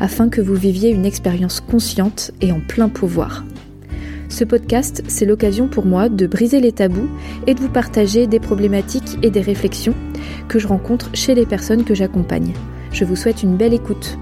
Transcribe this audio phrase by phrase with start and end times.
[0.00, 3.44] afin que vous viviez une expérience consciente et en plein pouvoir.
[4.30, 7.08] Ce podcast, c'est l'occasion pour moi de briser les tabous
[7.46, 9.94] et de vous partager des problématiques et des réflexions
[10.48, 12.54] que je rencontre chez les personnes que j'accompagne.
[12.92, 14.18] Je vous souhaite une belle écoute.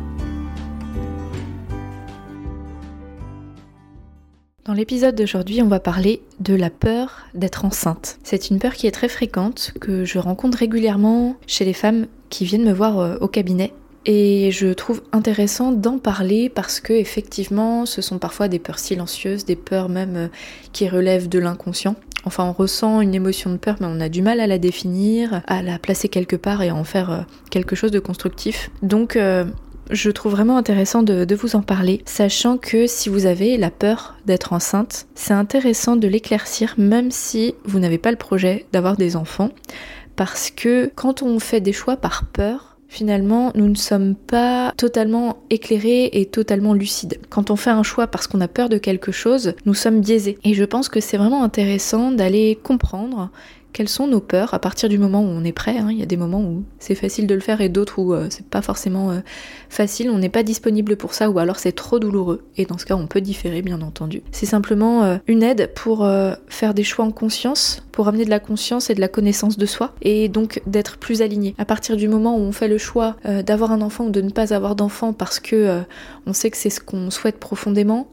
[4.64, 8.18] Dans l'épisode d'aujourd'hui, on va parler de la peur d'être enceinte.
[8.22, 12.44] C'est une peur qui est très fréquente, que je rencontre régulièrement chez les femmes qui
[12.44, 13.72] viennent me voir euh, au cabinet
[14.06, 19.44] et je trouve intéressant d'en parler parce que effectivement, ce sont parfois des peurs silencieuses,
[19.44, 20.28] des peurs même euh,
[20.72, 21.96] qui relèvent de l'inconscient.
[22.24, 25.42] Enfin, on ressent une émotion de peur, mais on a du mal à la définir,
[25.46, 28.70] à la placer quelque part et à en faire euh, quelque chose de constructif.
[28.82, 29.44] Donc, euh,
[29.90, 33.70] je trouve vraiment intéressant de, de, vous en parler, sachant que si vous avez la
[33.70, 38.96] peur d'être enceinte, c'est intéressant de l'éclaircir, même si vous n'avez pas le projet d'avoir
[38.96, 39.50] des enfants,
[40.16, 45.38] parce que quand on fait des choix par peur, finalement, nous ne sommes pas totalement
[45.50, 47.20] éclairés et totalement lucides.
[47.28, 50.38] Quand on fait un choix parce qu'on a peur de quelque chose, nous sommes biaisés.
[50.44, 53.30] Et je pense que c'est vraiment intéressant d'aller comprendre
[53.78, 55.78] quelles sont nos peurs à partir du moment où on est prêt.
[55.78, 55.90] Hein.
[55.92, 58.26] Il y a des moments où c'est facile de le faire et d'autres où euh,
[58.28, 59.20] c'est pas forcément euh,
[59.68, 62.42] facile, on n'est pas disponible pour ça ou alors c'est trop douloureux.
[62.56, 64.22] Et dans ce cas, on peut différer, bien entendu.
[64.32, 66.04] C'est simplement euh, une aide pour
[66.48, 69.66] faire des choix en conscience, pour amener de la conscience et de la connaissance de
[69.66, 71.54] soi et donc d'être plus aligné.
[71.56, 73.14] À partir du moment où on fait le choix
[73.46, 75.82] d'avoir un enfant ou de ne pas avoir d'enfant parce que
[76.26, 78.08] on sait que c'est ce qu'on souhaite profondément,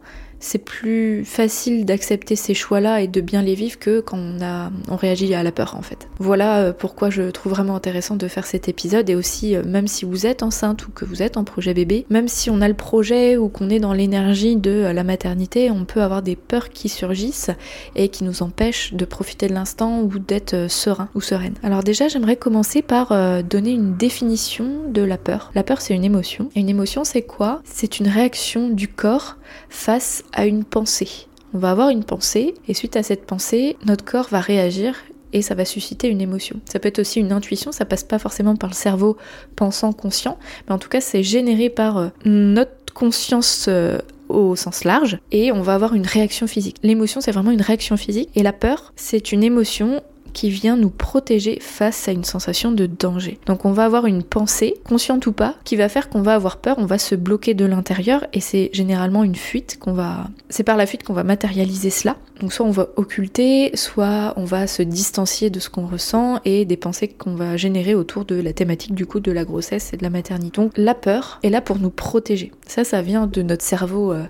[0.45, 5.33] c'est plus facile d'accepter ces choix-là et de bien les vivre que quand on, réagit
[5.33, 6.07] à la peur en fait.
[6.19, 9.87] Voilà euh, pourquoi je trouve vraiment intéressant de faire cet épisode et aussi euh, même
[9.87, 12.67] si vous êtes enceinte ou que vous êtes en projet bébé, même si on a
[12.67, 16.35] le projet ou qu'on est dans l'énergie de euh, la maternité, on peut avoir des
[16.35, 17.49] peurs qui surgissent
[17.95, 21.55] et qui nous empêchent de profiter de l'instant ou d'être serein ou sereine.
[21.63, 23.09] Alors déjà j'aimerais commencer par
[23.43, 25.51] donner une définition de la peur.
[25.55, 26.49] La peur c'est une émotion.
[26.55, 27.61] Et une émotion c'est quoi?
[27.65, 29.37] C'est une réaction du corps
[29.69, 31.27] face à une pensée.
[31.53, 34.95] On va avoir une pensée et suite à cette pensée, notre corps va réagir
[35.31, 36.59] et ça va susciter une émotion.
[36.65, 39.15] Ça peut être aussi une intuition, ça passe pas forcément par le cerveau
[39.55, 40.37] pensant conscient,
[40.67, 45.51] mais en tout cas c'est généré par euh, notre conscience euh, au sens large et
[45.51, 46.77] on va avoir une réaction physique.
[46.83, 50.01] L'émotion c'est vraiment une réaction physique et la peur c'est une émotion
[50.35, 53.39] qui vient nous protéger face à une sensation de danger.
[53.45, 56.57] Donc on va avoir une pensée, consciente ou pas, qui va faire qu'on va avoir
[56.57, 60.27] peur, on va se bloquer de l'intérieur et c'est généralement une fuite qu'on va...
[60.49, 62.17] C'est par la fuite qu'on va matérialiser cela.
[62.41, 66.65] Donc soit on va occulter, soit on va se distancier de ce qu'on ressent et
[66.65, 69.97] des pensées qu'on va générer autour de la thématique du coup de la grossesse et
[69.97, 70.61] de la maternité.
[70.61, 72.51] Donc la peur est là pour nous protéger.
[72.67, 74.11] Ça, ça vient de notre cerveau...
[74.11, 74.25] Euh,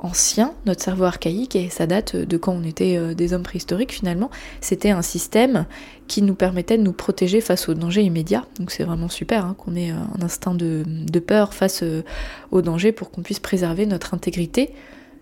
[0.00, 3.92] ancien, notre cerveau archaïque, et ça date de quand on était euh, des hommes préhistoriques
[3.92, 4.30] finalement.
[4.60, 5.66] C'était un système
[6.06, 8.46] qui nous permettait de nous protéger face aux dangers immédiats.
[8.58, 12.02] Donc c'est vraiment super hein, qu'on ait un instinct de, de peur face euh,
[12.50, 14.72] aux dangers pour qu'on puisse préserver notre intégrité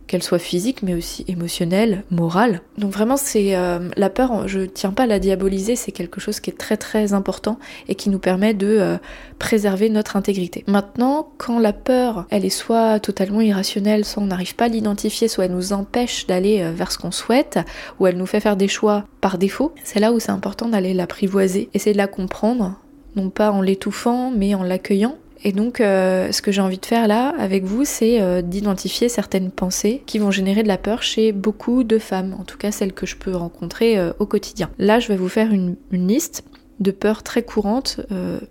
[0.07, 2.63] qu'elle soit physique mais aussi émotionnelle, morale.
[2.79, 6.41] Donc vraiment c'est euh, la peur, je tiens pas à la diaboliser, c'est quelque chose
[6.41, 7.59] qui est très très important
[7.89, 8.97] et qui nous permet de euh,
[9.39, 10.65] préserver notre intégrité.
[10.67, 15.29] Maintenant, quand la peur, elle est soit totalement irrationnelle, soit on n'arrive pas à l'identifier,
[15.29, 17.59] soit elle nous empêche d'aller euh, vers ce qu'on souhaite,
[17.99, 20.95] ou elle nous fait faire des choix par défaut, c'est là où c'est important d'aller
[20.95, 22.79] l'apprivoiser, essayer de la comprendre,
[23.17, 26.85] non pas en l'étouffant, mais en l'accueillant et donc, euh, ce que j'ai envie de
[26.85, 31.05] faire là avec vous, c'est euh, d'identifier certaines pensées qui vont générer de la peur
[31.05, 34.71] chez beaucoup de femmes, en tout cas celles que je peux rencontrer euh, au quotidien.
[34.81, 36.43] Là, je vais vous faire une, liste
[36.81, 38.01] de peurs très courantes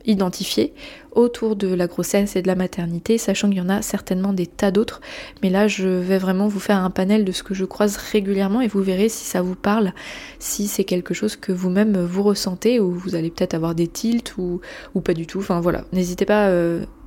[0.06, 0.74] identifiées
[1.16, 4.48] autour de la grossesse et de la maternité, sachant qu'il y en a certainement des
[4.48, 5.00] tas d'autres.
[5.44, 8.62] Mais là, je vais vraiment vous faire un panel de ce que je croise régulièrement
[8.62, 9.94] et vous verrez si ça vous parle,
[10.40, 14.36] si c'est quelque chose que vous-même vous ressentez ou vous allez peut-être avoir des tilts
[14.38, 14.60] ou,
[15.02, 15.40] pas du tout.
[15.40, 16.50] Enfin voilà, n'hésitez pas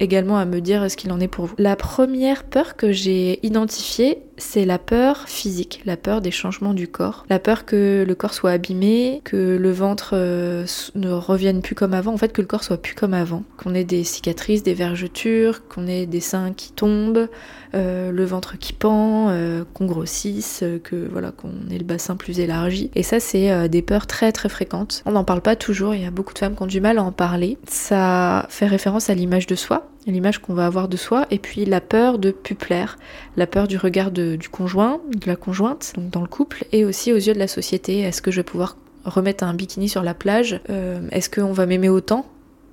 [0.00, 1.54] également à me dire ce qu'il en est pour vous.
[1.58, 6.88] La première peur que j'ai identifiée, c'est la peur physique, la peur des changements du
[6.88, 10.64] corps, la peur que le corps soit abîmé, que le ventre euh,
[10.94, 13.74] ne revienne plus comme avant, en fait que le corps soit plus comme avant, qu'on
[13.74, 17.28] ait des cicatrices, des vergetures, qu'on ait des seins qui tombent,
[17.74, 22.40] euh, le ventre qui pend, euh, qu'on grossisse, que voilà, qu'on ait le bassin plus
[22.40, 22.90] élargi.
[22.94, 25.02] Et ça, c'est des peurs très très fréquentes.
[25.06, 26.98] On n'en parle pas toujours, il y a beaucoup de femmes qui ont du mal
[26.98, 27.58] à en parler.
[27.68, 31.64] Ça fait référence à l'image de soi, l'image qu'on va avoir de soi, et puis
[31.64, 32.98] la peur de pu plaire,
[33.36, 37.12] la peur du regard du conjoint, de la conjointe, donc dans le couple, et aussi
[37.12, 38.00] aux yeux de la société.
[38.00, 40.60] Est-ce que je vais pouvoir remettre un bikini sur la plage?
[40.70, 42.26] Euh, Est-ce qu'on va m'aimer autant?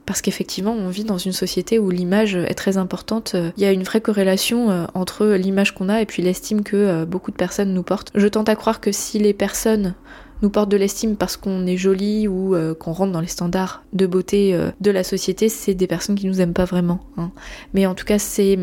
[0.06, 3.36] Parce qu'effectivement, on vit dans une société où l'image est très importante.
[3.58, 6.76] Il y a une vraie corrélation euh, entre l'image qu'on a et puis l'estime que
[6.76, 8.12] euh, beaucoup de personnes nous portent.
[8.14, 9.96] Je tente à croire que si les personnes
[10.42, 14.06] nous portent de l'estime parce qu'on est joli ou qu'on rentre dans les standards de
[14.06, 17.00] beauté de la société, c'est des personnes qui nous aiment pas vraiment.
[17.18, 17.32] Hein.
[17.74, 18.58] Mais en tout cas, c'est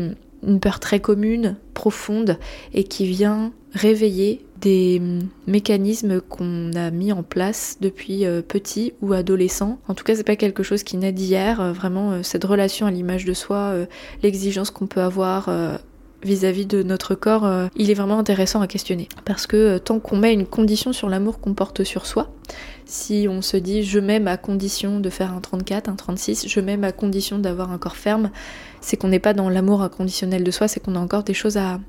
[0.45, 2.37] une peur très commune, profonde,
[2.73, 5.01] et qui vient réveiller des
[5.45, 9.79] mécanismes qu'on a mis en place depuis euh, petit ou adolescent.
[9.89, 11.59] En tout cas, c'est pas quelque chose qui naît d'hier.
[11.59, 13.75] Euh, vraiment, euh, cette relation à l'image de soi,
[14.21, 15.49] l'exigence qu'on peut avoir
[16.23, 19.09] vis-à-vis de notre corps, il est vraiment intéressant à questionner.
[19.25, 22.31] Parce que tant qu'on met une condition sur l'amour qu'on porte sur soi,
[22.85, 26.59] si on se dit je m'aime à condition de faire un 34, un 36, je
[26.59, 28.29] m'aime à condition d'avoir un corps ferme,
[28.81, 31.57] c'est qu'on n'est pas dans l'amour inconditionnel de soi, c'est qu'on a encore des choses
[31.57, 31.79] à,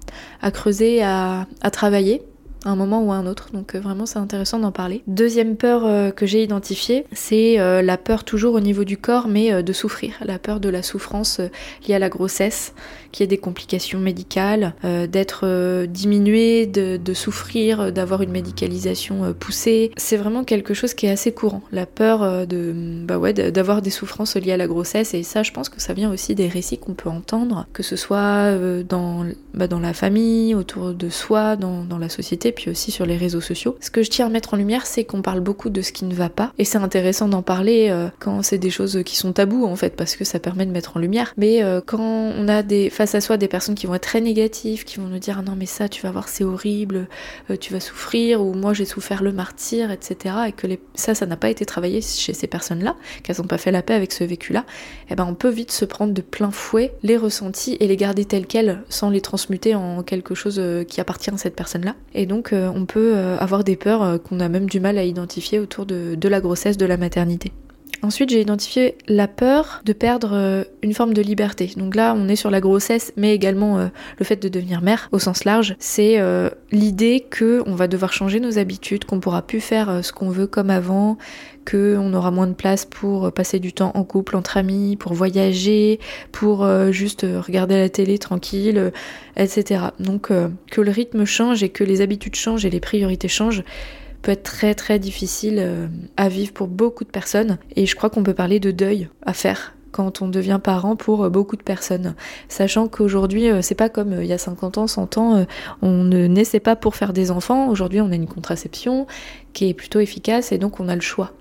[0.53, 2.23] creuser, à travailler
[2.65, 3.49] à un moment ou à un autre.
[3.53, 5.03] Donc euh, vraiment c'est intéressant d'en parler.
[5.07, 9.29] Deuxième peur euh, que j'ai identifiée, c'est euh, la peur toujours au niveau du corps
[9.29, 11.41] mais de souffrir, la peur de la souffrance
[11.87, 12.75] liée à la grossesse,
[13.13, 19.91] qu'il y ait des complications médicales, d'être diminué, de, souffrir, d'avoir une médicalisation poussée.
[19.97, 22.73] C'est vraiment quelque chose qui est assez courant, la peur de
[23.05, 25.93] bah ouais, d'avoir des souffrances liées à la grossesse et ça je pense que ça
[25.93, 28.53] vient aussi des récits qu'on peut entendre, que ce soit
[28.89, 33.07] dans, bah, dans la famille, autour de soi, dans, dans la société puis aussi sur
[33.07, 33.77] les réseaux sociaux.
[33.81, 36.05] Ce que je tiens à mettre en lumière, c'est qu'on parle beaucoup de ce qui
[36.05, 39.33] ne va pas, et c'est intéressant d'en parler euh, quand c'est des choses qui sont
[39.33, 41.35] tabous en fait, parce que ça permet de mettre en lumière.
[41.37, 44.21] Mais euh, quand on a des, face à soi des personnes qui vont être très
[44.21, 47.09] négatives, qui vont nous dire ah non mais ça tu vas voir c'est horrible,
[47.51, 50.35] euh, tu vas souffrir, ou moi j'ai souffert le martyr, etc.
[50.49, 50.81] Et que les...
[50.95, 53.95] ça, ça n'a pas été travaillé chez ces personnes-là, qu'elles n'ont pas fait la paix
[53.95, 54.65] avec ce vécu-là,
[55.11, 58.25] eh ben on peut vite se prendre de plein fouet les ressentis et les garder
[58.25, 61.95] tels quels sans les transmuter en quelque chose qui appartient à cette personne-là.
[62.15, 64.99] Et donc euh, on peut euh, avoir des peurs euh, qu'on a même du mal
[64.99, 67.53] à identifier autour de, la grossesse, de la maternité.
[68.05, 71.73] Ensuite, j'ai identifié la peur de perdre une forme de liberté.
[71.77, 73.79] Donc là, on est sur la grossesse, mais également
[74.19, 75.75] le fait de devenir mère au sens large.
[75.79, 76.21] C'est
[76.71, 80.47] l'idée que on va devoir changer nos habitudes, qu'on pourra plus faire ce qu'on veut
[80.47, 81.17] comme avant,
[81.65, 85.99] qu'on aura moins de place pour passer du temps en couple, entre amis, pour voyager,
[86.33, 88.91] pour euh, juste regarder la télé tranquille, euh,
[89.37, 89.87] etc.
[89.99, 93.65] Donc euh, que le rythme change et que les habitudes changent et les priorités changent
[94.25, 98.25] peut être très très difficile à vivre pour beaucoup de personnes et je crois qu'on
[98.25, 102.17] peut parler de deuil à faire quand on devient parent pour beaucoup de personnes.
[102.49, 105.47] Sachant qu'aujourd'hui, c'est pas comme il y a 50 ans, 100 ans,
[105.83, 107.69] on ne naissait pas pour faire des enfants.
[107.69, 109.07] Aujourd'hui, on a une contraception
[109.55, 111.33] qui est plutôt efficace et donc on a le choix.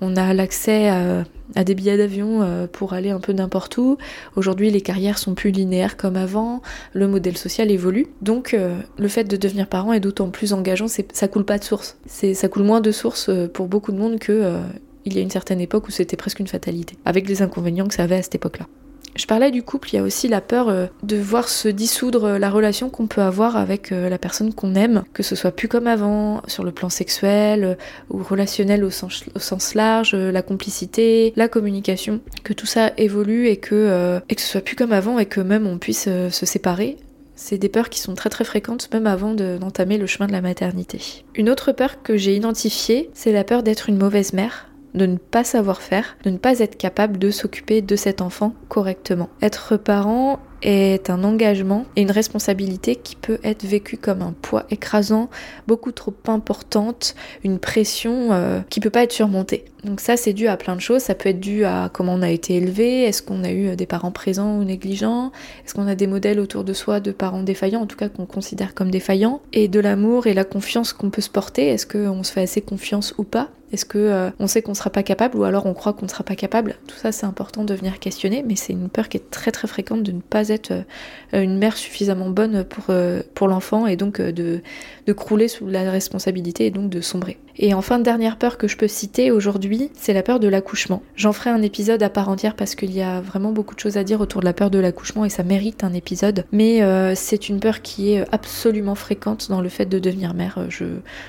[0.00, 3.96] On a l'accès à, des billets d'avion euh, pour aller un peu n'importe où.
[4.36, 6.62] Aujourd'hui, les carrières sont plus linéaires comme avant,
[6.92, 8.08] le modèle social évolue.
[8.20, 11.64] Donc, euh, le fait de devenir parent est d'autant plus engageant, ça coule pas de
[11.64, 11.96] source.
[12.06, 14.58] Ça coule moins de source euh, pour beaucoup de monde que
[15.06, 17.94] il y a une certaine époque où c'était presque une fatalité, avec les inconvénients que
[17.94, 18.66] ça avait à cette époque-là.
[19.16, 22.30] Je parlais du couple, il y a aussi la peur euh, de voir se dissoudre
[22.30, 25.68] la relation qu'on peut avoir avec euh, la personne qu'on aime, que ce soit plus
[25.68, 27.74] comme avant, sur le plan sexuel euh,
[28.10, 34.20] ou relationnel au sens, large, la complicité, la communication, que tout ça évolue et que,
[34.28, 36.96] et que ce soit plus comme avant et que même on puisse se séparer.
[37.36, 40.40] C'est des peurs qui sont très très fréquentes même avant d'entamer le chemin de la
[40.40, 41.24] maternité.
[41.34, 45.16] Une autre peur que j'ai identifiée, c'est la peur d'être une mauvaise mère de ne
[45.16, 49.28] pas savoir faire, de ne pas être capable de s'occuper de cet enfant correctement.
[49.42, 54.64] Être parent est un engagement et une responsabilité qui peut être vécue comme un poids
[54.70, 55.28] écrasant,
[55.66, 59.66] beaucoup trop importante, une pression euh, qui peut pas être surmontée.
[59.84, 62.22] Donc ça c'est dû à plein de choses, ça peut être dû à comment on
[62.22, 65.32] a été élevé, est-ce qu'on a eu des parents présents ou négligents,
[65.64, 68.24] est-ce qu'on a des modèles autour de soi de parents défaillants, en tout cas qu'on
[68.24, 72.22] considère comme défaillants, et de l'amour et la confiance qu'on peut se porter, est-ce qu'on
[72.22, 73.50] se fait assez confiance ou pas?
[73.74, 76.10] Est-ce que euh, on sait qu'on sera pas capable ou alors on croit qu'on ne
[76.10, 76.76] sera pas capable?
[76.86, 79.66] Tout ça c'est important de venir questionner, mais c'est une peur qui est très très
[79.66, 83.96] fréquente de ne pas être euh, une mère suffisamment bonne pour, euh, pour l'enfant et
[83.96, 84.62] donc de,
[85.06, 87.36] de crouler sous la responsabilité et donc de sombrer.
[87.56, 91.02] Et enfin, dernière peur que je peux citer aujourd'hui, c'est la peur de l'accouchement.
[91.14, 93.96] J'en ferai un épisode à part entière parce qu'il y a vraiment beaucoup de choses
[93.96, 96.46] à dire autour de la peur de l'accouchement et ça mérite un épisode.
[96.50, 96.82] Mais
[97.14, 100.66] c'est une peur qui est absolument fréquente dans le fait de devenir mère.
[100.68, 100.84] Je,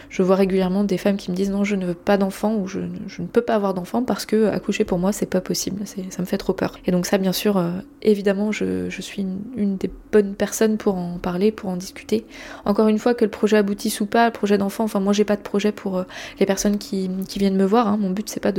[0.10, 2.68] je vois régulièrement des femmes qui me disent non, je ne veux pas d'enfant ou
[2.68, 6.22] je, ne peux pas avoir d'enfant parce que accoucher pour moi c'est pas possible, ça
[6.22, 6.78] me fait trop peur.
[6.86, 9.26] Et donc ça, bien sûr, euh, évidemment, je, suis
[9.56, 12.26] une, des bonnes personnes pour en parler, pour en discuter.
[12.66, 15.26] Encore une fois, que le projet aboutisse ou pas, le projet d'enfant, enfin moi j'ai
[15.26, 16.04] pas de projet pour euh,
[16.40, 17.88] les personnes qui, qui viennent me voir.
[17.88, 17.98] Hein.
[17.98, 18.52] Mon but c'est pas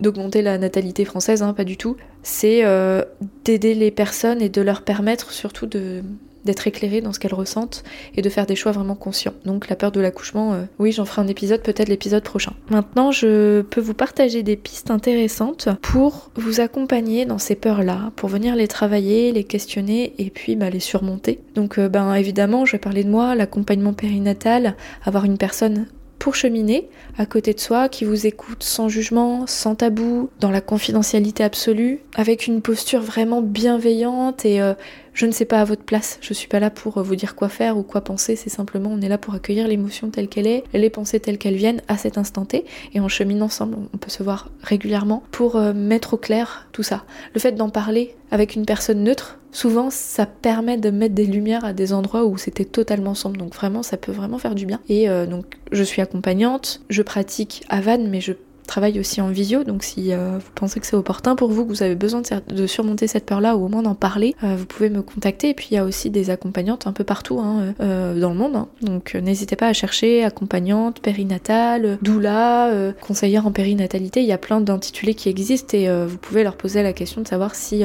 [0.00, 1.96] d'augmenter la natalité française, hein, pas du tout.
[2.22, 3.02] C'est euh,
[3.44, 6.02] d'aider les personnes et de leur permettre surtout de
[6.44, 7.84] d'être éclairées dans ce qu'elles ressentent
[8.14, 9.34] et de faire des choix vraiment conscients.
[9.44, 12.52] Donc la peur de l'accouchement, euh, oui j'en ferai un épisode, peut-être l'épisode prochain.
[12.70, 18.28] Maintenant je peux vous partager des pistes intéressantes pour vous accompagner dans ces peurs-là, pour
[18.28, 21.40] venir les travailler, les questionner et puis bah, les surmonter.
[21.54, 25.86] Donc euh, ben évidemment je vais parler de moi, l'accompagnement périnatal, avoir une personne
[26.24, 26.88] pour cheminer
[27.18, 32.00] à côté de soi, qui vous écoute sans jugement, sans tabou, dans la confidentialité absolue,
[32.14, 34.72] avec une posture vraiment bienveillante et euh,
[35.12, 37.50] je ne sais pas à votre place, je suis pas là pour vous dire quoi
[37.50, 40.64] faire ou quoi penser, c'est simplement on est là pour accueillir l'émotion telle qu'elle est,
[40.72, 42.64] les pensées telles qu'elles viennent à cet instant T
[42.94, 46.82] et on chemine ensemble, on peut se voir régulièrement pour euh, mettre au clair tout
[46.82, 47.04] ça.
[47.34, 51.64] Le fait d'en parler avec une personne neutre, souvent ça permet de mettre des lumières
[51.64, 53.38] à des endroits où c'était totalement sombre.
[53.38, 54.80] Donc vraiment, ça peut vraiment faire du bien.
[54.88, 58.32] Et euh, donc je suis accompagnante, je pratique à Vannes, mais je
[58.66, 61.70] travaille aussi en visio, donc si euh, vous pensez que c'est opportun pour vous, que
[61.70, 64.90] vous avez besoin de, surmonter cette peur-là ou au moins d'en parler, euh, vous pouvez
[64.90, 65.50] me contacter.
[65.50, 68.36] Et puis il y a aussi des accompagnantes un peu partout hein, euh, dans le
[68.36, 68.68] monde, hein.
[68.82, 74.20] donc n'hésitez pas à chercher accompagnante, périnatale, doula, conseillère en périnatalité.
[74.20, 77.28] Il y a plein d'intitulés qui existent et vous pouvez leur poser la question de
[77.28, 77.82] savoir si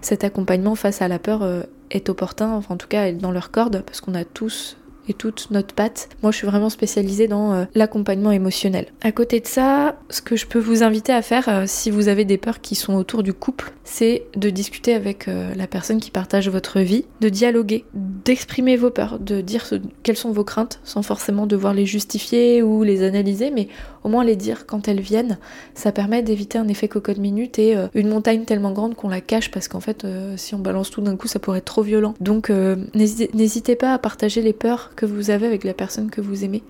[0.00, 1.46] cet accompagnement face à la peur
[1.90, 4.76] est opportun, enfin en tout cas dans leur corde, parce qu'on a tous
[5.08, 6.08] et toute notre patte.
[6.22, 8.86] Moi, je suis vraiment spécialisée dans euh, l'accompagnement émotionnel.
[9.02, 12.08] À côté de ça, ce que je peux vous inviter à faire, euh, si vous
[12.08, 16.00] avez des peurs qui sont autour du couple, c'est de discuter avec euh, la personne
[16.00, 19.68] qui partage votre vie, de dialoguer, d'exprimer vos peurs, de dire
[20.02, 23.68] quelles sont vos craintes, sans forcément devoir les justifier ou les analyser, mais
[24.04, 25.38] au moins les dire quand elles viennent.
[25.74, 29.50] Ça permet d'éviter un effet cocotte minute et une montagne tellement grande qu'on la cache
[29.50, 30.06] parce qu'en fait,
[30.36, 32.14] si on balance tout d'un coup, ça pourrait être trop violent.
[32.20, 32.50] Donc,
[32.94, 36.62] n'hésitez pas à partager les peurs que vous avez avec la personne que vous aimez.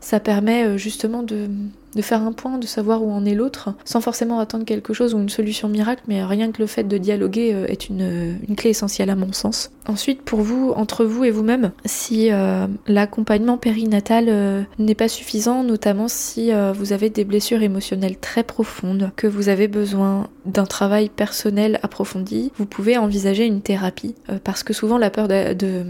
[0.00, 1.48] Ça permet euh, justement de,
[2.00, 5.18] faire un point, de savoir où en est l'autre, sans forcément attendre quelque chose ou
[5.18, 8.70] une solution miracle, mais rien que le fait de dialoguer euh, est une, une clé
[8.70, 9.70] essentielle à mon sens.
[9.86, 15.64] Ensuite, pour vous, entre vous et vous-même, si euh, l'accompagnement périnatal euh, n'est pas suffisant,
[15.64, 21.08] notamment si vous avez des blessures émotionnelles très profondes, que vous avez besoin d'un travail
[21.08, 25.84] personnel approfondi, vous pouvez envisager une thérapie, parce que souvent la peur de,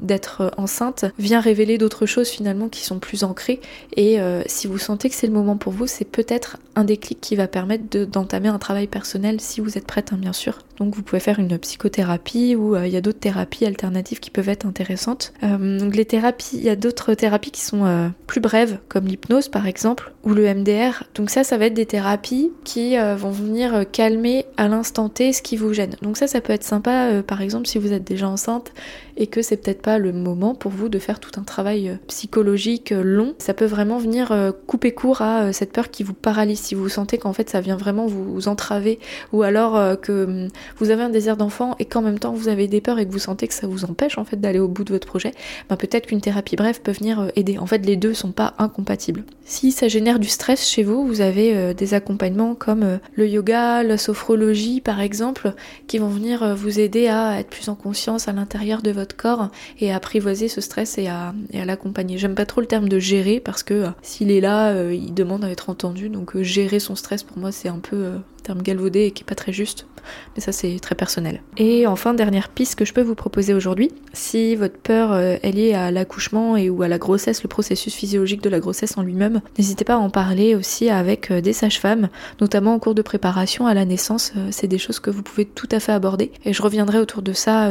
[0.00, 3.60] d'être enceinte vient révéler d'autres choses finalement qui sont plus ancrées,
[3.96, 7.36] et si vous sentez que c'est le moment pour vous, c'est peut-être un déclic qui
[7.36, 10.58] va permettre d'entamer un travail personnel si vous êtes prête, hein, bien sûr.
[10.78, 14.30] Donc vous pouvez faire une psychothérapie ou euh, il y a d'autres thérapies alternatives qui
[14.30, 15.34] peuvent être intéressantes.
[15.42, 19.06] Euh, donc les thérapies, il y a d'autres thérapies qui sont euh, plus brèves, comme
[19.06, 21.04] l'hypnose par exemple, ou le MDR.
[21.14, 25.42] Donc ça, ça va être des thérapies qui vont venir calmer à l'instant T ce
[25.42, 25.96] qui vous gêne.
[26.02, 28.72] Donc ça, ça peut être sympa, par exemple, si vous êtes déjà enceinte
[29.16, 32.90] et que c'est peut-être pas le moment pour vous de faire tout un travail psychologique
[32.90, 33.34] long.
[33.38, 34.32] Ça peut vraiment venir
[34.66, 36.60] couper court à cette peur qui vous paralyse.
[36.60, 38.98] Si vous sentez qu'en fait ça vient vraiment vous entraver
[39.32, 42.68] ou alors que hum, vous avez un désir d'enfant et qu'en même temps vous avez
[42.68, 44.84] des peurs et que vous sentez que ça vous empêche en fait d'aller au bout
[44.84, 45.32] de votre projet,
[45.68, 47.58] ben peut-être qu'une thérapie brève peut venir euh, aider.
[47.58, 49.24] En fait, les deux sont pas incompatibles.
[49.44, 53.28] Si ça génère du stress chez vous, vous avez euh, des accompagnements comme euh, le
[53.28, 55.54] yoga, la sophrologie par exemple,
[55.86, 59.48] qui vont venir vous aider à être plus en conscience à l'intérieur de votre corps
[59.80, 62.18] et apprivoiser ce stress et à, et à l'accompagner.
[62.18, 65.50] J'aime pas trop le terme de gérer parce que s'il est là, il demande à
[65.50, 66.08] être entendu.
[66.08, 68.14] Donc gérer son stress pour moi c'est un peu
[68.58, 69.86] galvaudé et qui est pas très juste,
[70.34, 71.42] mais ça c'est très personnel.
[71.56, 75.52] Et enfin, dernière piste que je peux vous proposer aujourd'hui, si votre peur euh, est
[75.52, 79.02] liée à l'accouchement et ou à la grossesse, le processus physiologique de la grossesse en
[79.02, 82.08] lui-même, n'hésitez pas à en parler aussi avec euh, des sages-femmes,
[82.40, 85.44] notamment en cours de préparation à la naissance, euh, c'est des choses que vous pouvez
[85.44, 87.70] tout à fait aborder et je reviendrai autour de ça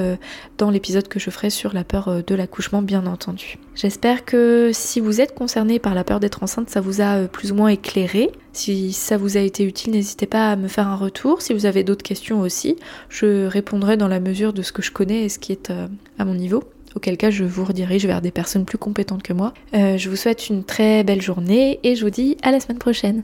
[0.58, 3.58] dans l'épisode que je ferai sur la peur de l'accouchement bien entendu.
[3.76, 7.52] J'espère que si vous êtes concerné par la peur d'être enceinte, ça vous a plus
[7.52, 8.32] ou moins éclairé.
[8.52, 11.42] Si ça vous a été utile, n'hésitez pas à me faire un retour.
[11.42, 12.78] Si vous avez d'autres questions aussi,
[13.10, 15.88] je répondrai dans la mesure de ce que je connais et ce qui est euh,
[16.18, 16.64] à mon niveau.
[16.96, 19.54] Auquel cas, je vous redirige vers des personnes plus compétentes que moi.
[19.74, 22.80] Euh, je vous souhaite une très belle journée et je vous dis à la semaine
[22.80, 23.24] prochaine.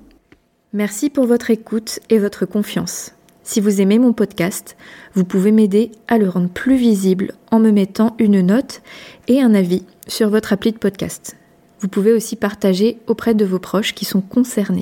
[0.74, 3.14] Merci pour votre écoute et votre confiance.
[3.44, 4.76] Si vous aimez mon podcast,
[5.14, 8.82] vous pouvez m'aider à le rendre plus visible en me mettant une note
[9.28, 11.38] et un avis sur votre appli de podcast.
[11.80, 14.82] Vous pouvez aussi partager auprès de vos proches qui sont concernés.